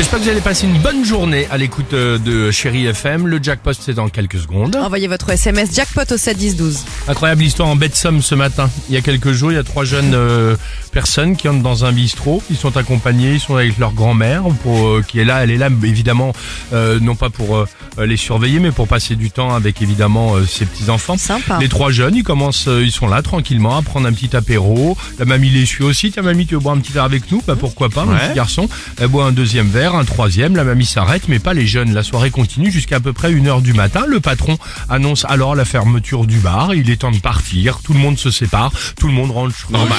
J'espère 0.00 0.18
que 0.18 0.24
vous 0.24 0.30
allez 0.30 0.40
passer 0.40 0.66
une 0.66 0.78
bonne 0.78 1.04
journée 1.04 1.46
à 1.50 1.58
l'écoute 1.58 1.92
euh, 1.92 2.16
de 2.16 2.50
Chéri 2.50 2.86
FM. 2.86 3.26
Le 3.26 3.38
jackpot, 3.42 3.74
c'est 3.78 3.92
dans 3.92 4.08
quelques 4.08 4.38
secondes. 4.38 4.74
Envoyez 4.76 5.08
votre 5.08 5.28
SMS 5.28 5.74
jackpot 5.74 6.10
au 6.10 6.16
7 6.16 6.38
10 6.38 6.56
12. 6.56 6.84
Incroyable 7.06 7.42
histoire 7.42 7.68
en 7.68 7.76
bête 7.76 7.94
somme 7.94 8.22
ce 8.22 8.34
matin. 8.34 8.70
Il 8.88 8.94
y 8.94 8.96
a 8.96 9.02
quelques 9.02 9.32
jours, 9.32 9.52
il 9.52 9.56
y 9.56 9.58
a 9.58 9.62
trois 9.62 9.84
jeunes 9.84 10.14
euh, 10.14 10.56
personnes 10.90 11.36
qui 11.36 11.48
entrent 11.50 11.60
dans 11.62 11.84
un 11.84 11.92
bistrot. 11.92 12.42
Ils 12.48 12.56
sont 12.56 12.78
accompagnés, 12.78 13.34
ils 13.34 13.40
sont 13.40 13.56
avec 13.56 13.76
leur 13.76 13.92
grand-mère 13.92 14.44
pour 14.62 14.88
euh, 14.88 15.04
qui 15.06 15.20
est 15.20 15.24
là. 15.26 15.44
Elle 15.44 15.50
est 15.50 15.58
là, 15.58 15.68
évidemment, 15.84 16.32
euh, 16.72 16.98
non 16.98 17.14
pas 17.14 17.28
pour 17.28 17.66
euh, 17.98 18.06
les 18.06 18.16
surveiller, 18.16 18.60
mais 18.60 18.70
pour 18.70 18.88
passer 18.88 19.16
du 19.16 19.30
temps 19.30 19.54
avec 19.54 19.82
évidemment 19.82 20.36
euh, 20.36 20.46
ses 20.46 20.64
petits 20.64 20.90
enfants. 20.90 21.16
Sympa. 21.18 21.58
Les 21.60 21.68
trois 21.68 21.90
jeunes, 21.90 22.14
ils 22.16 22.22
commencent, 22.22 22.68
euh, 22.68 22.82
ils 22.84 22.92
sont 22.92 23.08
là 23.08 23.20
tranquillement 23.22 23.76
à 23.76 23.82
prendre 23.82 24.06
un 24.06 24.12
petit 24.12 24.34
apéro. 24.36 24.96
La 25.18 25.24
mamie 25.24 25.50
les 25.50 25.66
suit 25.66 25.84
aussi. 25.84 26.10
Tiens, 26.10 26.22
mamie, 26.22 26.46
tu 26.46 26.54
veux 26.54 26.60
boire 26.60 26.74
un 26.74 26.78
petit 26.78 26.92
verre 26.92 27.04
avec 27.04 27.30
nous? 27.30 27.42
Bah 27.46 27.56
pourquoi 27.58 27.88
pas, 27.88 28.04
mon 28.04 28.16
petit 28.16 28.34
garçon? 28.34 28.68
Elle 28.98 29.08
boit 29.08 29.24
un 29.24 29.32
deuxième 29.32 29.68
verre, 29.68 29.89
un 29.96 30.04
troisième. 30.04 30.56
La 30.56 30.64
mamie 30.64 30.86
s'arrête, 30.86 31.28
mais 31.28 31.38
pas 31.38 31.54
les 31.54 31.66
jeunes. 31.66 31.92
La 31.92 32.02
soirée 32.02 32.30
continue 32.30 32.70
jusqu'à 32.70 32.96
à 32.96 33.00
peu 33.00 33.12
près 33.12 33.32
une 33.32 33.46
heure 33.46 33.62
du 33.62 33.72
matin. 33.72 34.04
Le 34.06 34.20
patron 34.20 34.58
annonce 34.88 35.24
alors 35.28 35.54
la 35.54 35.64
fermeture 35.64 36.26
du 36.26 36.38
bar. 36.38 36.74
Il 36.74 36.90
est 36.90 36.96
temps 36.96 37.10
de 37.10 37.18
partir. 37.18 37.80
Tout 37.82 37.92
le 37.92 37.98
monde 37.98 38.18
se 38.18 38.30
sépare. 38.30 38.72
Tout 38.98 39.06
le 39.06 39.12
monde 39.12 39.30
rentre 39.30 39.54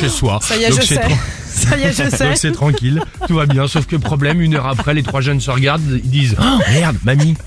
chez 0.00 0.08
soi. 0.08 0.38
Ça 0.42 0.56
y 0.56 0.64
est, 0.64 0.70
Donc 0.70 0.80
je 0.80 0.86
c'est 0.86 0.94
sais. 0.94 1.02
tran- 1.66 1.70
Ça 1.70 1.78
y 1.78 1.82
est, 1.82 1.92
je 1.92 2.10
sais. 2.16 2.28
donc 2.28 2.36
c'est 2.36 2.52
tranquille, 2.52 3.02
tout 3.26 3.34
va 3.34 3.46
bien. 3.46 3.66
Sauf 3.66 3.86
que 3.86 3.96
problème, 3.96 4.40
une 4.40 4.54
heure 4.54 4.66
après, 4.66 4.94
les 4.94 5.02
trois 5.02 5.20
jeunes 5.20 5.40
se 5.40 5.50
regardent, 5.50 5.82
ils 6.04 6.10
disent 6.10 6.36
oh, 6.40 6.58
merde, 6.72 6.96
mamie. 7.04 7.34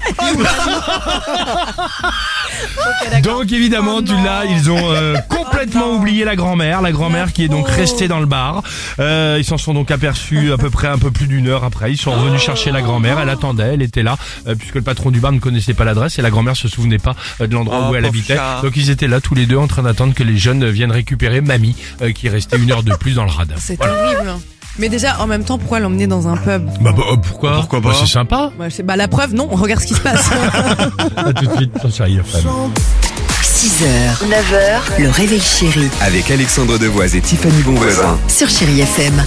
donc 3.24 3.52
évidemment, 3.52 4.02
tu 4.02 4.14
l'as, 4.24 4.46
ils 4.46 4.70
ont 4.72 4.92
euh, 4.92 5.16
complètement 5.30 5.94
oublié 5.96 6.26
la 6.26 6.36
grand-mère, 6.36 6.82
la 6.82 6.92
grand-mère 6.92 7.34
qui 7.34 7.44
est 7.44 7.48
donc 7.48 7.68
restée 7.70 8.08
dans 8.08 8.20
le 8.20 8.26
bar. 8.26 8.64
Euh, 9.00 9.36
ils 9.40 9.46
s'en 9.46 9.58
sont 9.58 9.74
donc 9.74 9.92
aperçus 9.92 10.52
à 10.52 10.58
peu 10.58 10.70
près 10.70 10.88
un 10.88 10.98
peu 10.98 11.12
plus 11.12 11.28
d'une 11.28 11.48
heure 11.48 11.64
après. 11.64 11.92
Ils 11.92 11.98
sont 11.98 12.12
revenus 12.12 12.42
chercher 12.42 12.72
la 12.72 12.82
grand-mère, 12.82 13.20
elle 13.20 13.30
attendait, 13.30 13.74
elle 13.74 13.82
était 13.82 14.04
là, 14.04 14.18
euh, 14.48 14.56
puisque 14.56 14.76
le 14.76 14.82
patron 14.82 15.12
du 15.12 15.20
bar 15.20 15.32
ne 15.32 15.40
connaissait 15.40 15.74
pas 15.74 15.86
l'adresse 15.86 16.20
et 16.20 16.22
la 16.22 16.30
grand-mère 16.30 16.56
se 16.56 16.68
souvenait 16.68 16.98
pas 17.00 17.16
euh, 17.42 17.48
de 17.48 17.54
l'endroit 17.54 17.90
où 17.90 17.96
elle 17.96 18.06
habitait. 18.06 18.38
Donc 18.64 18.76
ils 18.76 18.90
étaient 18.90 19.08
là 19.08 19.22
tous 19.22 19.36
les 19.36 19.46
deux 19.46 19.58
en 19.58 19.68
train 19.68 19.84
d'attendre 19.84 20.14
que 20.14 20.24
les 20.24 20.38
jeunes 20.38 20.68
viennent 20.70 20.92
récupérer 20.92 21.42
mamie, 21.42 21.76
euh, 22.02 22.12
qui 22.12 22.28
est 22.28 22.32
restée 22.32 22.58
une 22.58 22.72
heure 22.72 22.84
de 22.84 22.94
plus 22.96 23.16
dans 23.16 23.26
le 23.26 23.32
radar. 23.32 23.58
C'est 23.60 23.78
Mais 24.78 24.88
déjà, 24.88 25.20
en 25.20 25.28
même 25.28 25.44
temps, 25.44 25.58
pourquoi 25.58 25.80
l'emmener 25.80 26.08
dans 26.08 26.28
un 26.30 26.38
pub 26.38 26.66
Bah, 26.80 26.92
bah, 26.96 27.04
euh, 27.12 27.18
pourquoi 27.18 27.56
Pourquoi 27.56 27.82
pas 27.82 27.94
C'est 28.00 28.06
sympa. 28.06 28.52
Sais- 28.70 28.84
Bah 28.84 28.96
la 28.96 29.08
preuve, 29.10 29.34
non. 29.34 29.48
Regarde 29.52 29.82
ce 29.82 29.88
qui 29.88 29.94
se 29.96 30.00
passe. 30.02 30.30
À 31.18 31.34
tout 31.34 31.46
de 31.48 31.56
suite 31.58 31.72
sur 31.82 31.92
Chérie 31.94 32.18
FM. 32.20 32.42
6h, 33.44 34.26
9h, 34.30 35.02
le 35.02 35.10
réveil 35.10 35.42
chéri 35.42 35.90
Avec 36.02 36.32
Alexandre 36.32 36.78
Devoise 36.78 37.14
et 37.16 37.22
Tiffany 37.22 37.62
Bonvoisin. 37.64 38.18
sur 38.30 38.48
Chérie 38.50 38.80
FM. 38.80 39.22